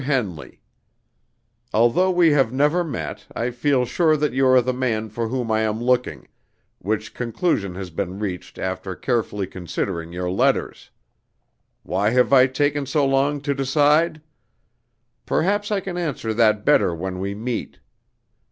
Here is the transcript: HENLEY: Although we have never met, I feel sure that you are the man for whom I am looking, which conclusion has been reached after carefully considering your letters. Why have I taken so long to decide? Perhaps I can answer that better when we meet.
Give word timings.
HENLEY: 0.01 0.59
Although 1.75 2.09
we 2.09 2.31
have 2.31 2.51
never 2.51 2.83
met, 2.83 3.27
I 3.35 3.51
feel 3.51 3.85
sure 3.85 4.17
that 4.17 4.33
you 4.33 4.47
are 4.47 4.59
the 4.59 4.73
man 4.73 5.09
for 5.09 5.27
whom 5.27 5.51
I 5.51 5.61
am 5.61 5.79
looking, 5.79 6.27
which 6.79 7.13
conclusion 7.13 7.75
has 7.75 7.91
been 7.91 8.17
reached 8.17 8.57
after 8.57 8.95
carefully 8.95 9.45
considering 9.45 10.11
your 10.11 10.31
letters. 10.31 10.89
Why 11.83 12.09
have 12.09 12.33
I 12.33 12.47
taken 12.47 12.87
so 12.87 13.05
long 13.05 13.41
to 13.41 13.53
decide? 13.53 14.23
Perhaps 15.27 15.69
I 15.71 15.79
can 15.81 15.99
answer 15.99 16.33
that 16.33 16.65
better 16.65 16.95
when 16.95 17.19
we 17.19 17.35
meet. 17.35 17.77